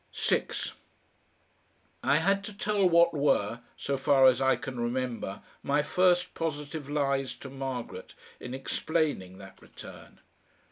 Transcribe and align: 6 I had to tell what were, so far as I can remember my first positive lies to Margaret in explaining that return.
6 0.13 0.73
I 2.01 2.17
had 2.17 2.43
to 2.45 2.57
tell 2.57 2.89
what 2.89 3.13
were, 3.13 3.59
so 3.77 3.97
far 3.97 4.25
as 4.25 4.41
I 4.41 4.55
can 4.55 4.79
remember 4.79 5.43
my 5.61 5.83
first 5.83 6.33
positive 6.33 6.89
lies 6.89 7.35
to 7.35 7.51
Margaret 7.51 8.15
in 8.39 8.55
explaining 8.55 9.37
that 9.37 9.61
return. 9.61 10.19